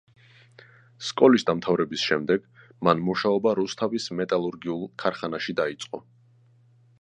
[1.09, 6.03] სკოლის დამთავრების შემდეგ, იგი მუშაობა რუსთავის მეტალურგიულ ქარხანაში დაიწყო.